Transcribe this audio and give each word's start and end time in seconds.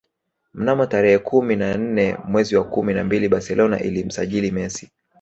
Mnamo 0.53 0.85
tarehe 0.85 1.17
kumi 1.19 1.55
na 1.55 1.77
nne 1.77 2.17
mwezi 2.25 2.55
wa 2.55 2.63
kumi 2.63 2.93
na 2.93 3.03
mbili 3.03 3.29
Barcelona 3.29 3.79
ilimsajili 3.79 4.51
Messi 4.51 4.91